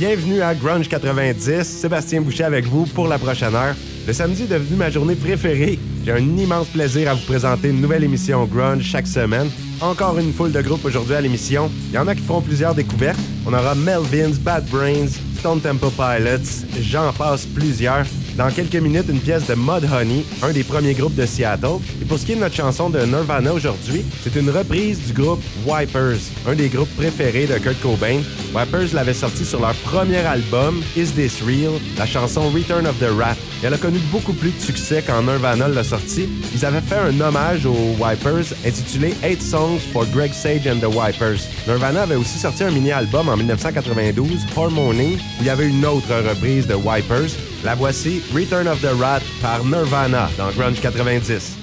[0.00, 1.62] Bienvenue à Grunge 90.
[1.62, 3.74] Sébastien Boucher avec vous pour la prochaine heure.
[4.06, 5.78] Le samedi est devenu ma journée préférée.
[6.06, 9.50] J'ai un immense plaisir à vous présenter une nouvelle émission Grunge chaque semaine.
[9.82, 11.70] Encore une foule de groupes aujourd'hui à l'émission.
[11.90, 13.20] Il y en a qui feront plusieurs découvertes.
[13.44, 18.06] On aura Melvins, Bad Brains, Stone Temple Pilots, j'en passe plusieurs.
[18.40, 21.76] Dans quelques minutes, une pièce de Mudhoney, un des premiers groupes de Seattle.
[22.00, 25.12] Et pour ce qui est de notre chanson de Nirvana aujourd'hui, c'est une reprise du
[25.12, 26.16] groupe Wipers,
[26.48, 28.20] un des groupes préférés de Kurt Cobain.
[28.54, 33.10] Wipers l'avait sorti sur leur premier album, Is This Real, la chanson Return of the
[33.14, 33.36] Rat.
[33.62, 36.26] Et elle a connu beaucoup plus de succès quand Nirvana l'a sorti.
[36.54, 40.88] Ils avaient fait un hommage aux Wipers intitulé Eight Songs for Greg Sage and the
[40.88, 41.46] Wipers.
[41.66, 46.08] Nirvana avait aussi sorti un mini-album en 1992, Harmony, où il y avait une autre
[46.26, 47.36] reprise de Wipers.
[47.62, 51.59] La voici Return of the Rat par Nirvana dans Grunge 90.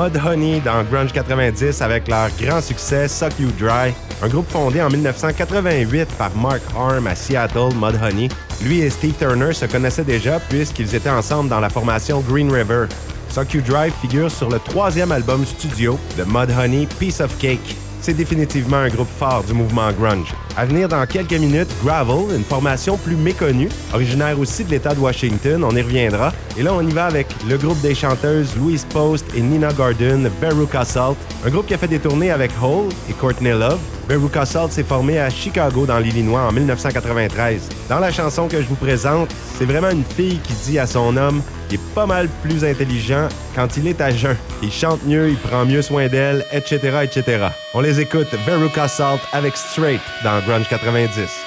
[0.00, 3.92] Mudhoney dans Grunge 90 avec leur grand succès Suck You Dry,
[4.22, 8.28] un groupe fondé en 1988 par Mark Arm à Seattle, Mudhoney.
[8.64, 12.86] Lui et Steve Turner se connaissaient déjà puisqu'ils étaient ensemble dans la formation Green River.
[13.28, 18.14] Suck You Dry figure sur le troisième album studio de Mudhoney, Piece of Cake c'est
[18.14, 20.32] définitivement un groupe fort du mouvement grunge.
[20.56, 25.00] À venir dans quelques minutes, Gravel, une formation plus méconnue, originaire aussi de l'État de
[25.00, 26.32] Washington, on y reviendra.
[26.58, 30.30] Et là, on y va avec le groupe des chanteuses Louise Post et Nina Gordon,
[30.40, 33.78] Veruca Salt, un groupe qui a fait des tournées avec Hole et Courtney Love.
[34.08, 37.68] Veruca Salt s'est formé à Chicago dans l'Illinois en 1993.
[37.88, 41.16] Dans la chanson que je vous présente, c'est vraiment une fille qui dit à son
[41.16, 44.36] homme il est pas mal plus intelligent quand il est à jeun.
[44.62, 47.48] Il chante mieux, il prend mieux soin d'elle, etc., etc.
[47.74, 51.39] On les écoute, Veruca Salt avec Straight dans Grunge 90.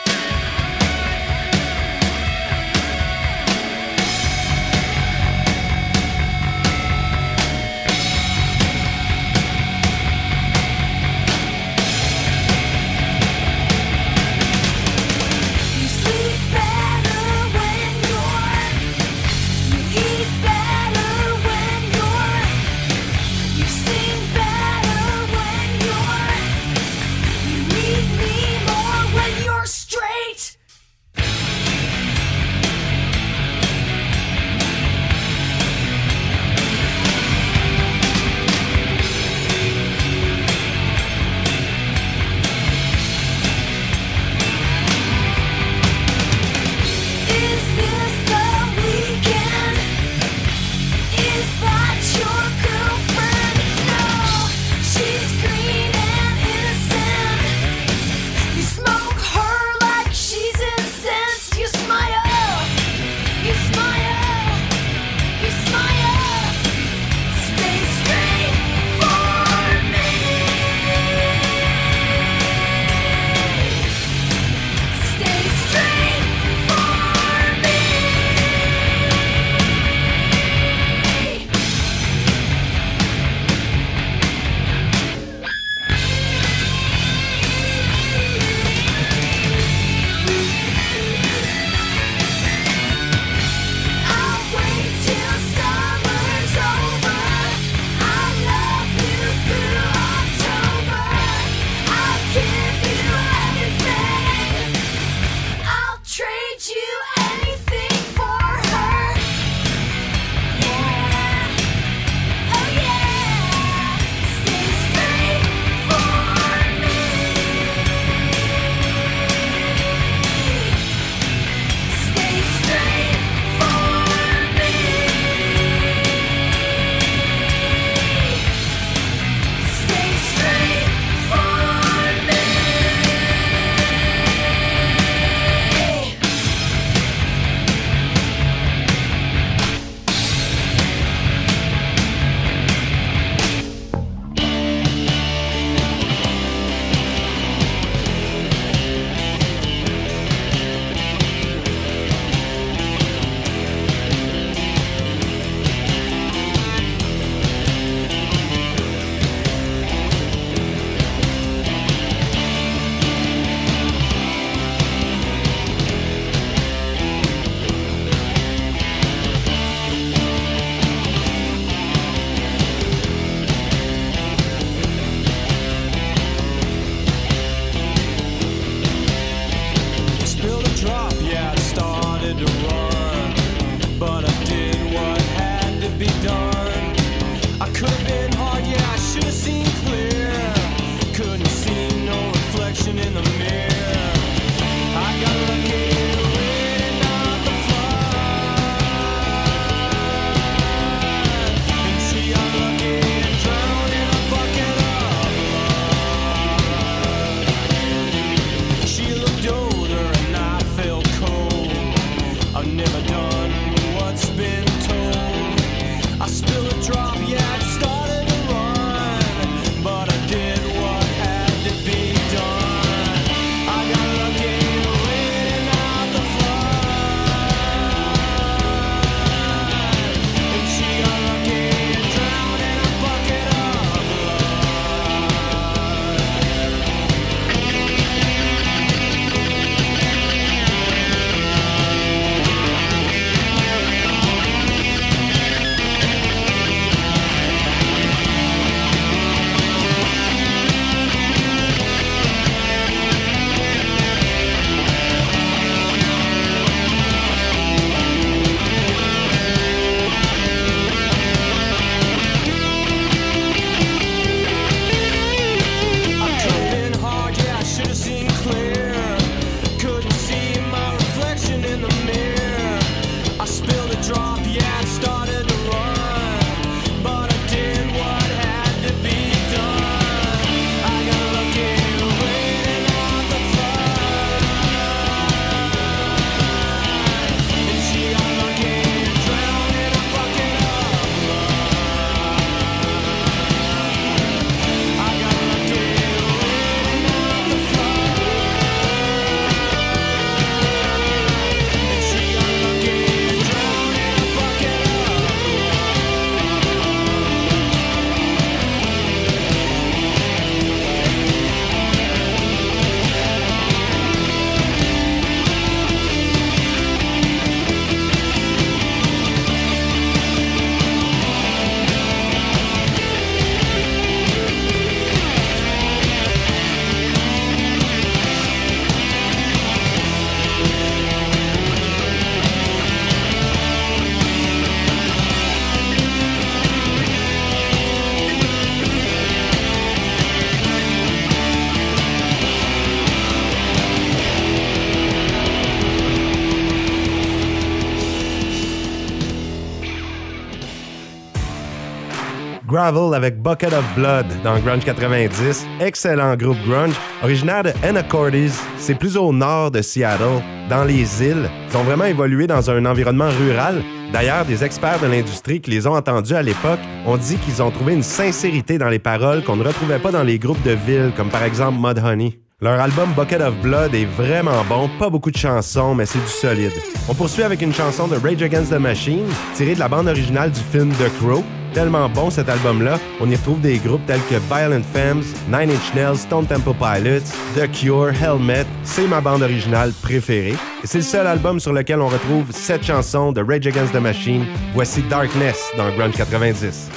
[352.74, 355.68] Gravel avec Bucket of Blood dans Grunge 90.
[355.80, 358.34] Excellent groupe grunge, originaire de Anacortes.
[358.78, 361.48] C'est plus au nord de Seattle, dans les îles.
[361.70, 363.84] Ils ont vraiment évolué dans un environnement rural.
[364.12, 367.70] D'ailleurs, des experts de l'industrie qui les ont entendus à l'époque ont dit qu'ils ont
[367.70, 371.12] trouvé une sincérité dans les paroles qu'on ne retrouvait pas dans les groupes de ville,
[371.16, 372.43] comme par exemple Mudhoney.
[372.64, 376.28] Leur album Bucket of Blood est vraiment bon, pas beaucoup de chansons, mais c'est du
[376.28, 376.72] solide.
[377.10, 380.50] On poursuit avec une chanson de Rage Against the Machine, tirée de la bande originale
[380.50, 381.44] du film The Crow.
[381.74, 385.94] Tellement bon cet album-là, on y retrouve des groupes tels que Violent Femmes, Nine Inch
[385.94, 388.66] Nails, Stone Temple Pilots, The Cure, Helmet.
[388.86, 390.56] C'est ma bande originale préférée.
[390.84, 394.00] Et c'est le seul album sur lequel on retrouve cette chanson de Rage Against the
[394.00, 394.46] Machine.
[394.74, 396.90] Voici Darkness dans Grunge 90.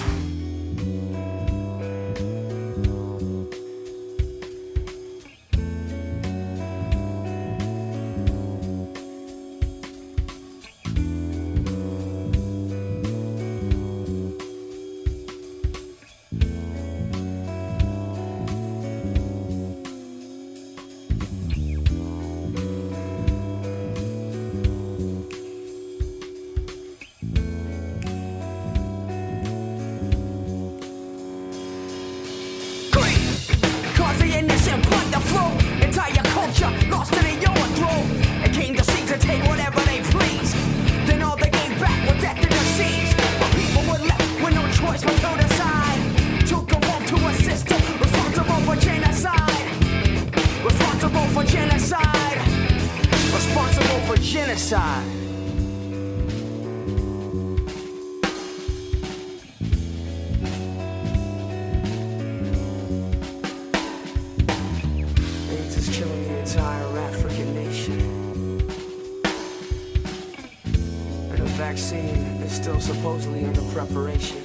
[71.96, 74.42] scene is still supposedly under preparation.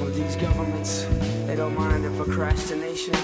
[0.00, 1.06] With these governments,
[1.46, 3.14] they don't mind the procrastination.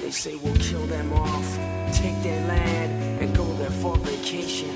[0.00, 1.48] They say we'll kill them off,
[1.92, 4.74] take their land, and go there for vacation.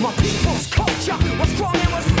[0.00, 2.17] My people's culture was strong and was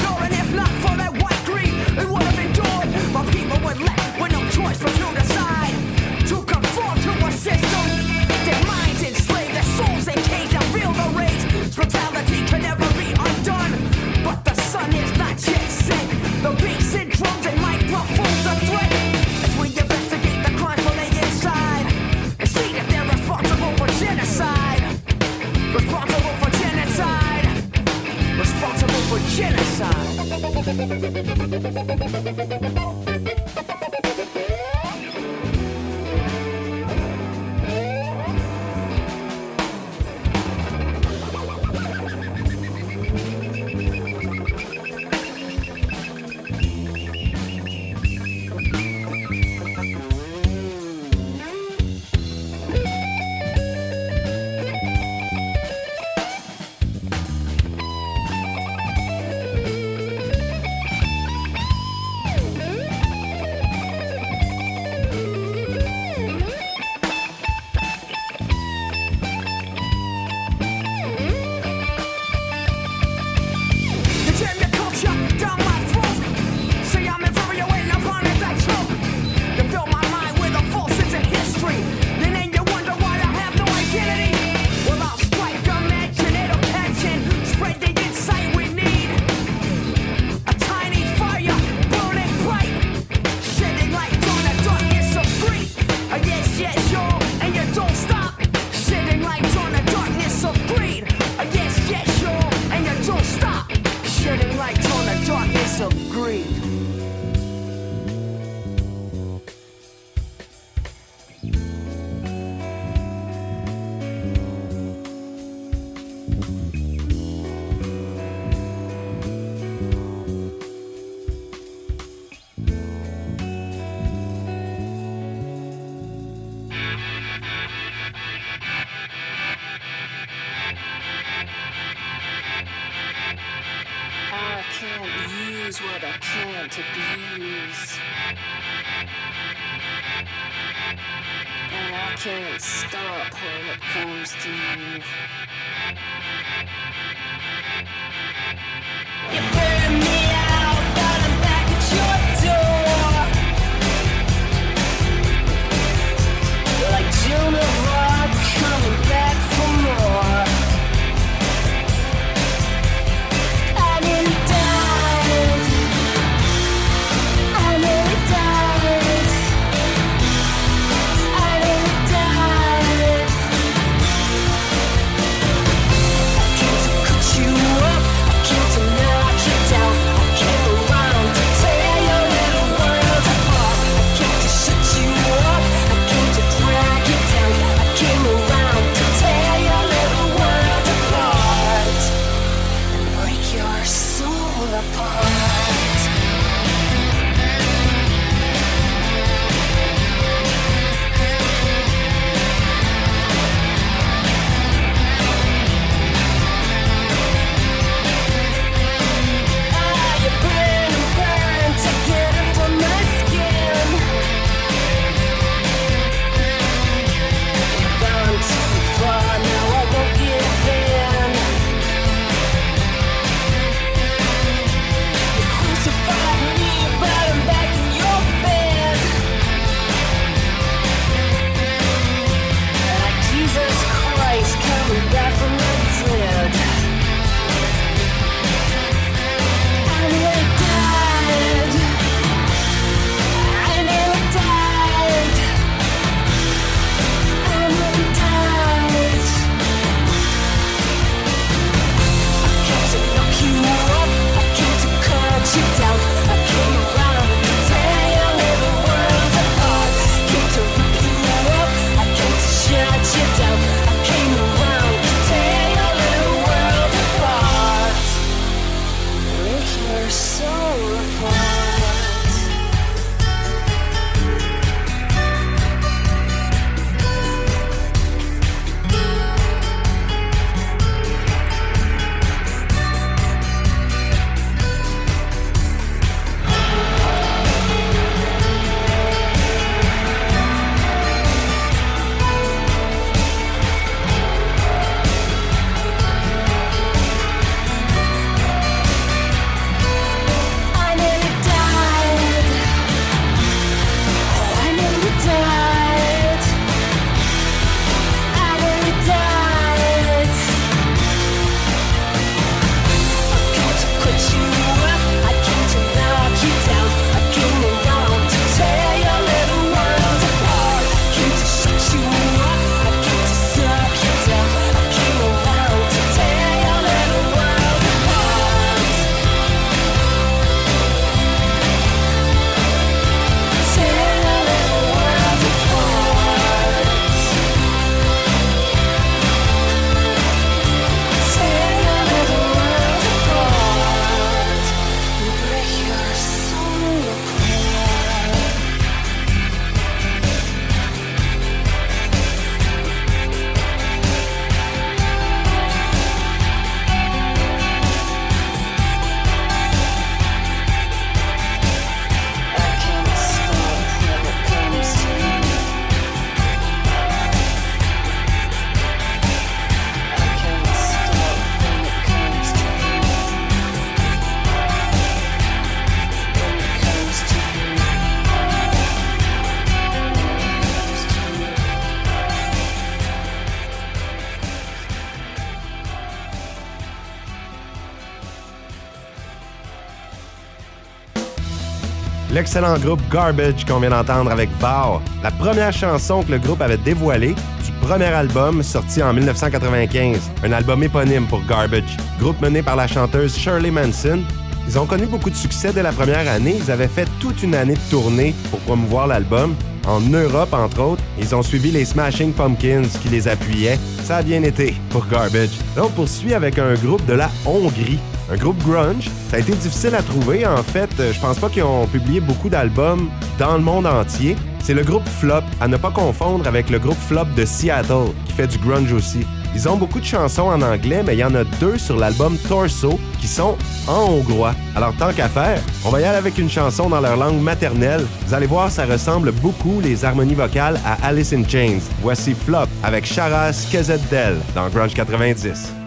[392.48, 396.78] l'excellent groupe Garbage qu'on vient d'entendre avec Bow, la première chanson que le groupe avait
[396.78, 402.76] dévoilée du premier album sorti en 1995, un album éponyme pour Garbage, groupe mené par
[402.76, 404.20] la chanteuse Shirley Manson.
[404.66, 407.54] Ils ont connu beaucoup de succès dès la première année, ils avaient fait toute une
[407.54, 409.54] année de tournée pour promouvoir l'album,
[409.86, 411.02] en Europe entre autres.
[411.18, 413.78] Ils ont suivi les Smashing Pumpkins qui les appuyaient.
[414.04, 415.50] Ça a bien été pour Garbage.
[415.76, 417.98] Là, on poursuit avec un groupe de la Hongrie
[418.30, 419.08] un groupe grunge.
[419.30, 420.46] Ça a été difficile à trouver.
[420.46, 424.36] En fait, euh, je pense pas qu'ils ont publié beaucoup d'albums dans le monde entier.
[424.62, 428.32] C'est le groupe Flop, à ne pas confondre avec le groupe Flop de Seattle, qui
[428.32, 429.26] fait du grunge aussi.
[429.54, 432.36] Ils ont beaucoup de chansons en anglais, mais il y en a deux sur l'album
[432.36, 434.54] Torso qui sont en hongrois.
[434.76, 438.04] Alors tant qu'à faire, on va y aller avec une chanson dans leur langue maternelle.
[438.26, 441.80] Vous allez voir, ça ressemble beaucoup les harmonies vocales à Alice in Chains.
[442.02, 445.77] Voici Flop avec Charas Kezeddel dans Grunge 90.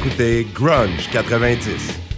[0.00, 2.09] Écoutez Grunge 90.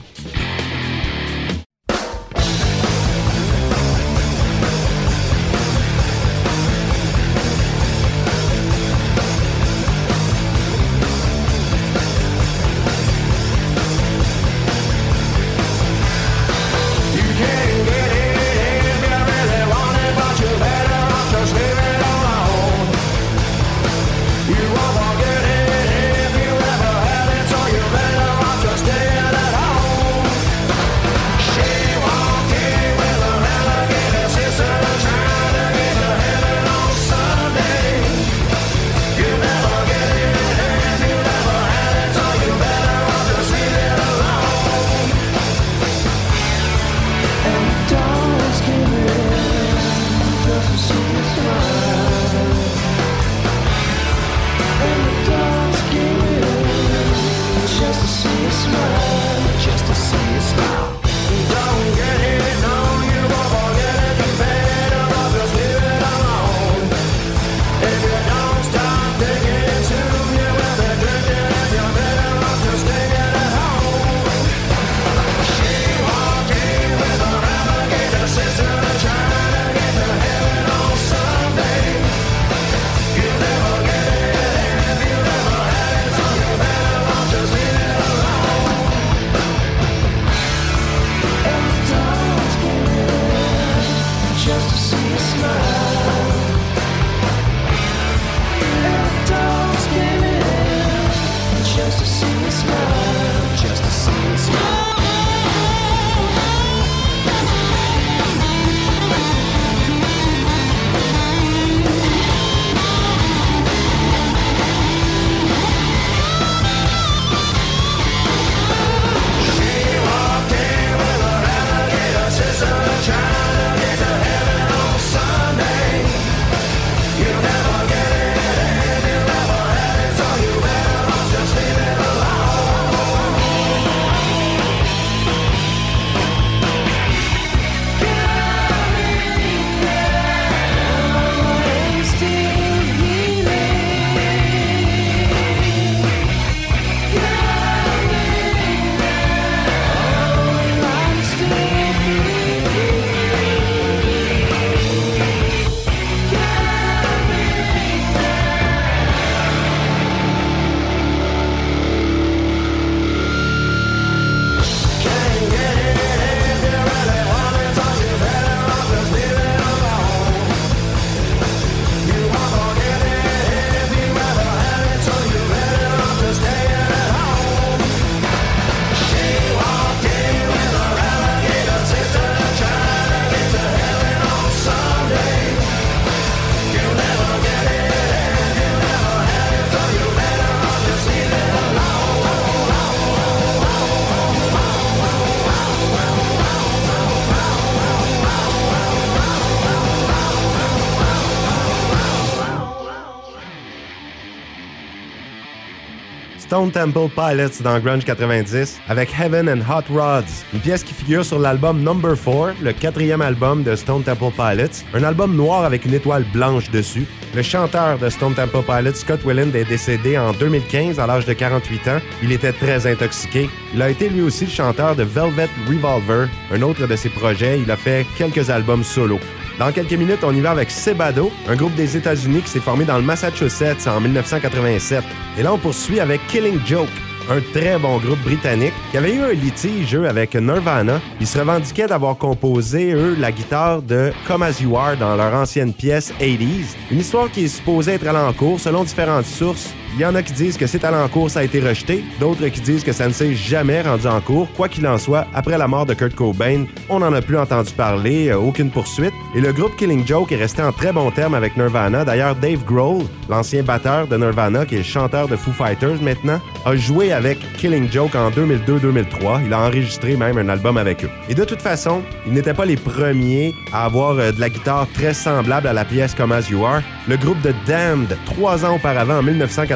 [206.53, 211.25] Stone Temple Pilots dans Grunge 90 avec Heaven and Hot Rods, une pièce qui figure
[211.25, 215.87] sur l'album Number 4, le quatrième album de Stone Temple Pilots, un album noir avec
[215.87, 217.07] une étoile blanche dessus.
[217.35, 221.33] Le chanteur de Stone Temple Pilots, Scott Weiland, est décédé en 2015 à l'âge de
[221.33, 222.01] 48 ans.
[222.23, 223.49] Il était très intoxiqué.
[223.73, 227.61] Il a été lui aussi chanteur de Velvet Revolver, un autre de ses projets.
[227.61, 229.19] Il a fait quelques albums solo.
[229.59, 232.85] Dans quelques minutes, on y va avec Sebado, un groupe des États-Unis qui s'est formé
[232.85, 235.05] dans le Massachusetts en 1987.
[235.39, 236.89] Et là, on poursuit avec Killing Joke,
[237.31, 241.01] un très bon groupe britannique qui avait eu un litige, avec Nirvana.
[241.21, 245.35] Ils se revendiquaient d'avoir composé, eux, la guitare de Come As You Are dans leur
[245.35, 246.75] ancienne pièce 80s.
[246.91, 249.75] Une histoire qui est supposée être allée en cours selon différentes sources.
[249.95, 252.03] Il y en a qui disent que c'est allé en cours, ça a été rejeté.
[252.19, 254.49] D'autres qui disent que ça ne s'est jamais rendu en cours.
[254.57, 257.73] Quoi qu'il en soit, après la mort de Kurt Cobain, on n'en a plus entendu
[257.73, 259.13] parler, euh, aucune poursuite.
[259.35, 262.07] Et le groupe Killing Joke est resté en très bon terme avec Nirvana.
[262.07, 266.75] D'ailleurs, Dave Grohl, l'ancien batteur de Nirvana, qui est chanteur de Foo Fighters maintenant, a
[266.75, 269.43] joué avec Killing Joke en 2002-2003.
[269.45, 271.11] Il a enregistré même un album avec eux.
[271.29, 274.87] Et de toute façon, ils n'étaient pas les premiers à avoir euh, de la guitare
[274.95, 276.81] très semblable à la pièce Come As You Are.
[277.09, 279.23] Le groupe de Damned, trois ans auparavant, en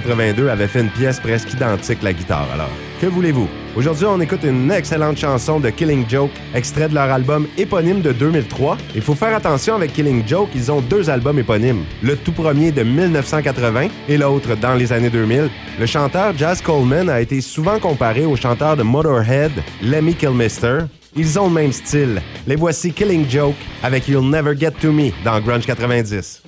[0.06, 2.46] 1982, avait fait une pièce presque identique la guitare.
[2.52, 3.48] Alors, que voulez-vous?
[3.76, 8.12] Aujourd'hui, on écoute une excellente chanson de Killing Joke, extrait de leur album éponyme de
[8.12, 8.78] 2003.
[8.94, 11.84] Il faut faire attention avec Killing Joke, ils ont deux albums éponymes.
[12.02, 15.50] Le tout premier de 1980 et l'autre dans les années 2000.
[15.78, 20.78] Le chanteur Jazz Coleman a été souvent comparé au chanteur de Motorhead, Lemmy Kilmister.
[21.14, 22.22] Ils ont le même style.
[22.46, 26.42] Les voici Killing Joke avec You'll Never Get To Me dans Grunge 90.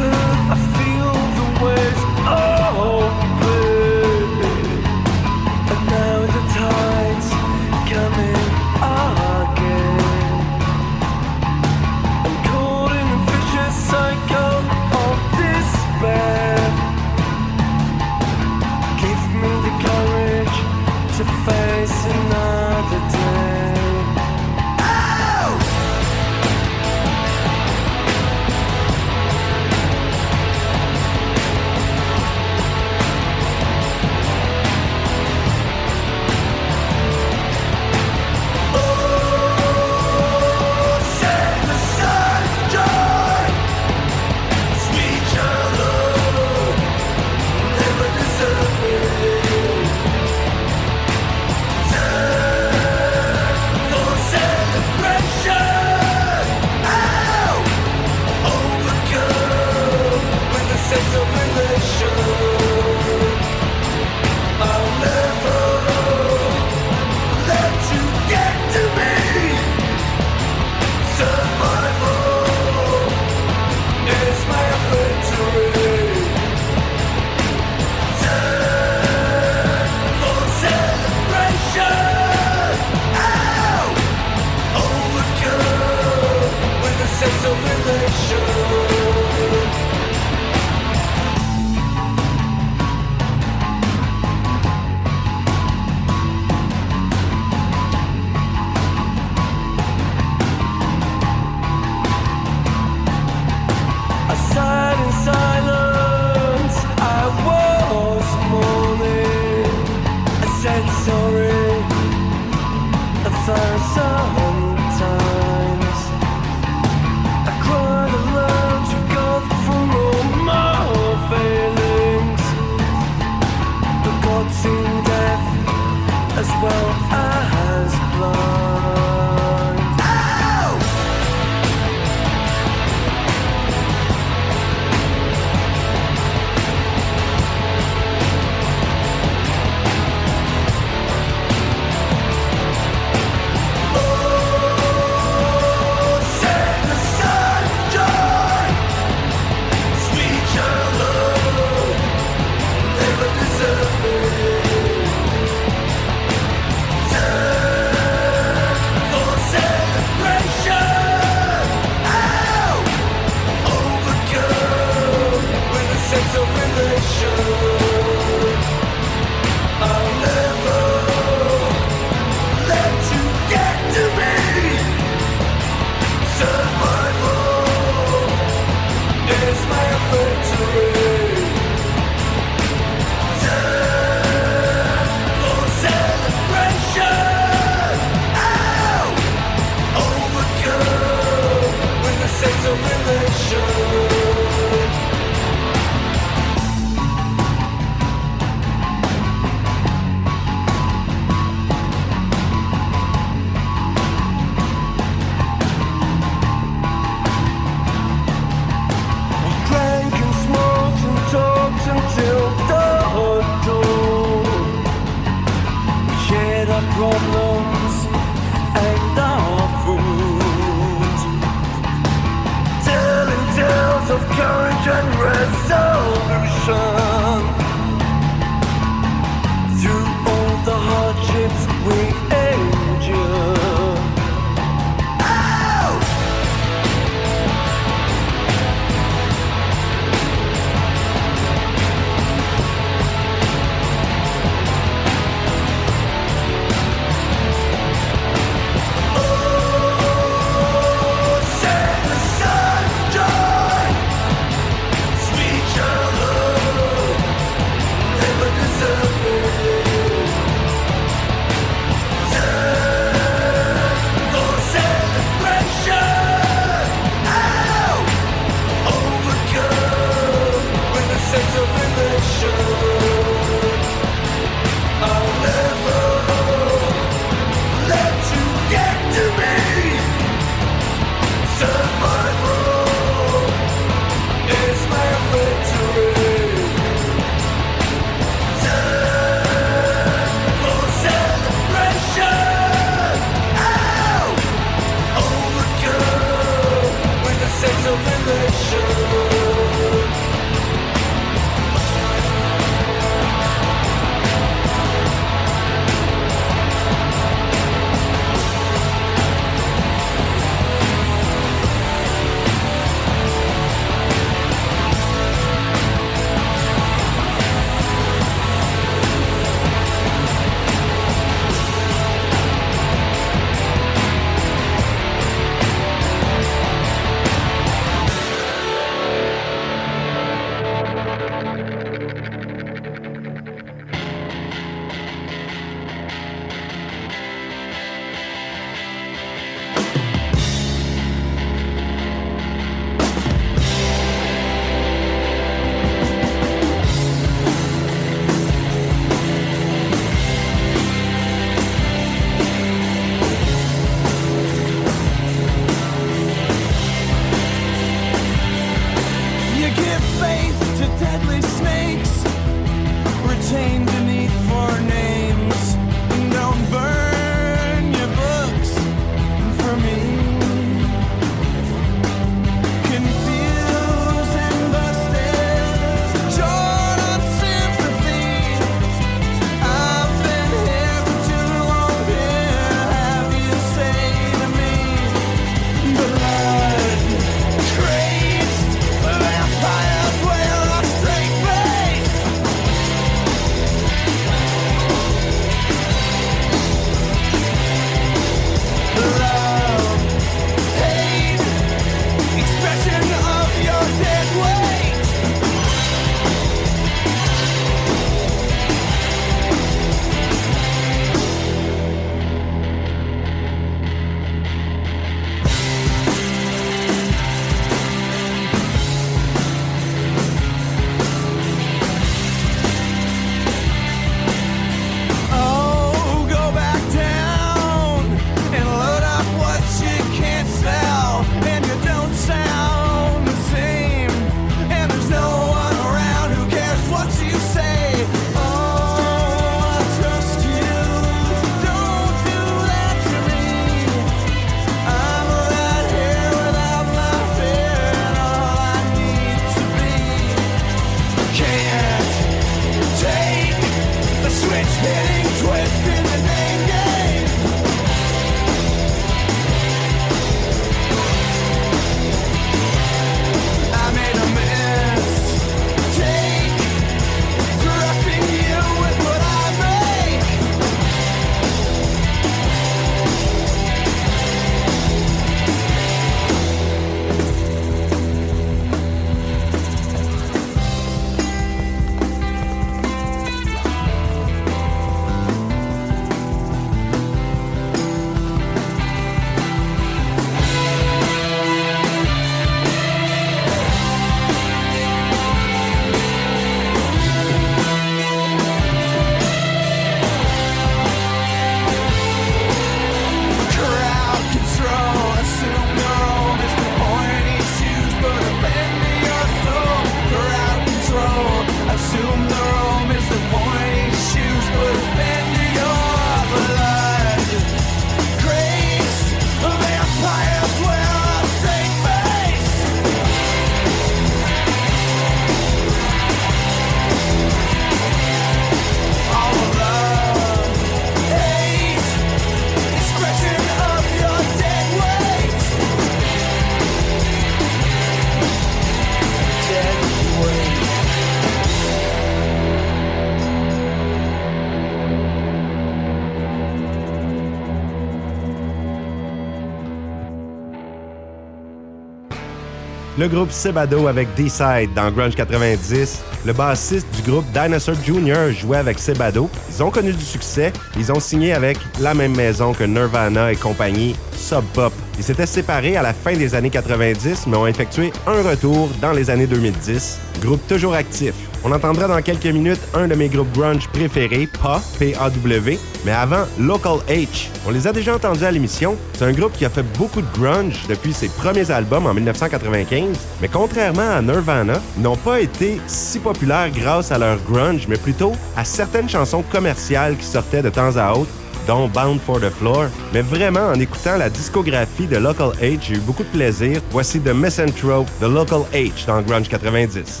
[553.06, 556.02] Le groupe Sebado avec D-Side dans Grunge 90.
[556.24, 558.32] Le bassiste du groupe Dinosaur Jr.
[558.32, 559.30] jouait avec Sebado.
[559.48, 560.52] Ils ont connu du succès.
[560.76, 563.94] Ils ont signé avec la même maison que Nirvana et compagnie,
[564.26, 564.72] Sub Pop.
[564.98, 568.90] Ils s'étaient séparés à la fin des années 90, mais ont effectué un retour dans
[568.90, 570.00] les années 2010.
[570.20, 571.14] Groupe toujours actif.
[571.44, 576.24] On entendra dans quelques minutes un de mes groupes grunge préférés, PA, P-A-W, mais avant
[576.40, 577.28] Local H.
[577.46, 578.74] On les a déjà entendus à l'émission.
[578.94, 582.98] C'est un groupe qui a fait beaucoup de grunge depuis ses premiers albums en 1995,
[583.22, 588.12] mais contrairement à Nirvana, n'ont pas été si populaires grâce à leur grunge, mais plutôt
[588.36, 591.12] à certaines chansons commerciales qui sortaient de temps à autre
[591.46, 592.66] dont Bound for the Floor.
[592.92, 596.60] Mais vraiment, en écoutant la discographie de Local H, j'ai eu beaucoup de plaisir.
[596.70, 600.00] Voici The Misanthrope de Local H dans Grunge 90.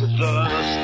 [0.00, 0.78] was lost.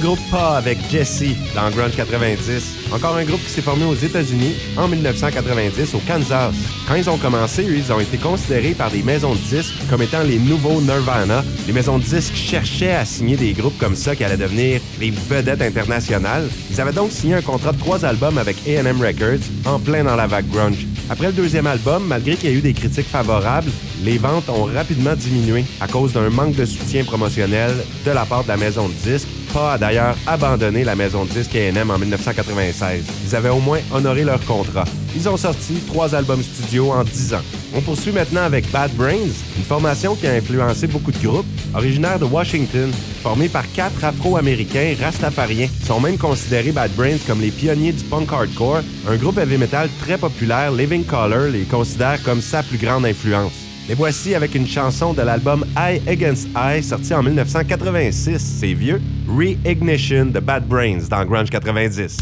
[0.00, 2.92] Groupe PA avec Jesse dans Grunge 90.
[2.92, 6.54] Encore un groupe qui s'est formé aux États-Unis en 1990 au Kansas.
[6.88, 10.22] Quand ils ont commencé, ils ont été considérés par des maisons de disques comme étant
[10.22, 11.44] les nouveaux Nirvana.
[11.66, 15.10] Les maisons de disques cherchaient à signer des groupes comme ça qui allaient devenir les
[15.10, 16.48] vedettes internationales.
[16.70, 20.16] Ils avaient donc signé un contrat de trois albums avec A&M Records en plein dans
[20.16, 20.86] la vague grunge.
[21.10, 23.70] Après le deuxième album, malgré qu'il y a eu des critiques favorables,
[24.02, 27.72] les ventes ont rapidement diminué à cause d'un manque de soutien promotionnel
[28.06, 29.28] de la part de la maison de disques.
[29.52, 33.04] PA a d'ailleurs abandonné la maison de disques A&M en 1996.
[33.24, 34.84] Ils avaient au moins honoré leur contrat.
[35.14, 37.42] Ils ont sorti trois albums studio en dix ans.
[37.74, 42.18] On poursuit maintenant avec Bad Brains, une formation qui a influencé beaucoup de groupes, originaire
[42.18, 42.90] de Washington,
[43.22, 45.68] formée par quatre Afro-Américains rastafariens.
[45.80, 48.82] Ils sont même considérés Bad Brains comme les pionniers du punk hardcore.
[49.08, 53.52] Un groupe heavy metal très populaire, Living Color, les considère comme sa plus grande influence.
[53.88, 59.00] Les voici avec une chanson de l'album Eye Against Eye sorti en 1986, c'est vieux,
[59.36, 62.18] Re-Ignition de Bad Brains dans Grunge 90.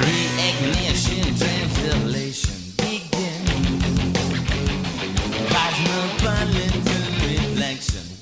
[0.00, 3.44] Reignition, translation, begin.
[5.48, 8.15] Cosmopolitan reflection,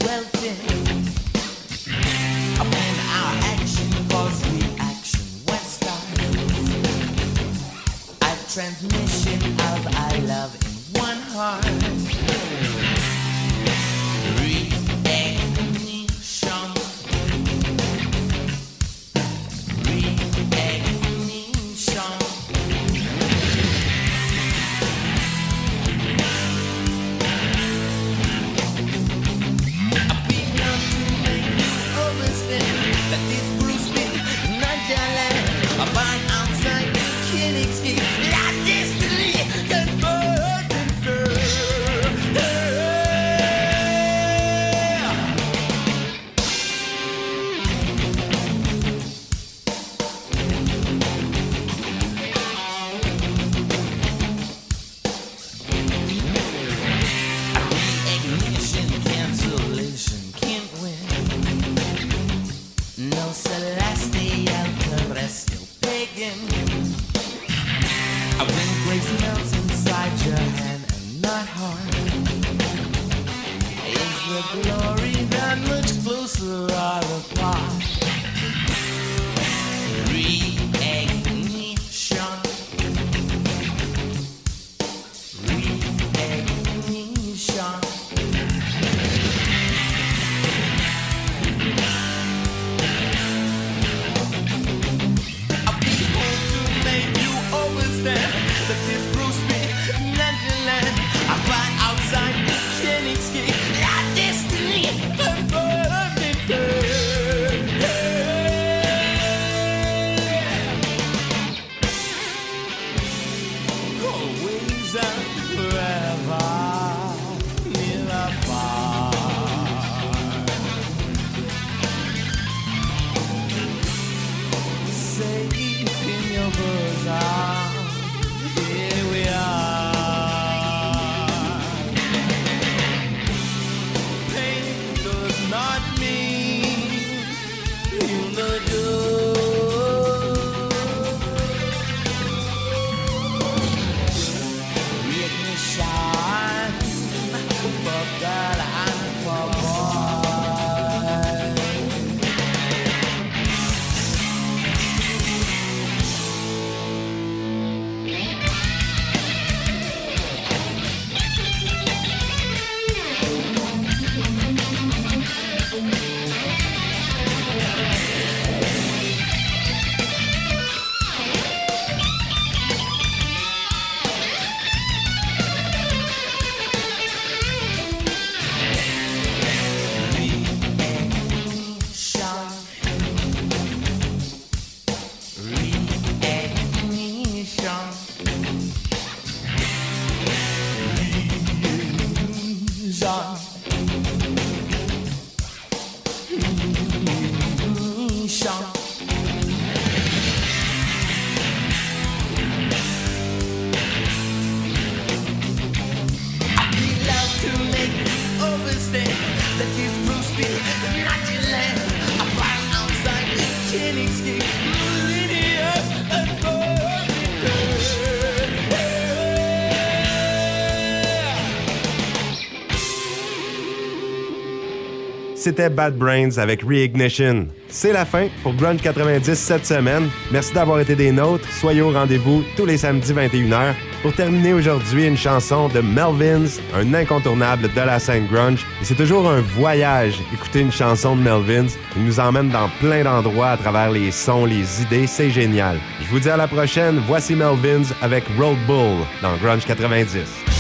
[225.45, 227.49] C'était Bad Brains avec Reignition.
[227.69, 230.09] C'est la fin pour Grunge 90 cette semaine.
[230.33, 231.47] Merci d'avoir été des nôtres.
[231.53, 233.75] Soyez au rendez-vous tous les samedis 21h.
[234.01, 238.65] Pour terminer aujourd'hui, une chanson de Melvins, un incontournable de la scène grunge.
[238.81, 241.75] C'est toujours un voyage écouter une chanson de Melvins.
[241.95, 245.07] Il nous emmène dans plein d'endroits à travers les sons, les idées.
[245.07, 245.77] C'est génial.
[246.01, 247.03] Je vous dis à la prochaine.
[247.07, 250.54] Voici Melvins avec Road Bull dans Grunge 90.